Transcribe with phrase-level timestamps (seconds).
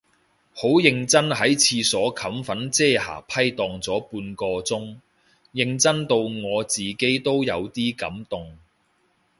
[0.55, 4.97] 好認真喺廁所冚粉遮瑕批蕩咗半個鐘，
[5.53, 8.57] 認真到我自己都有啲感動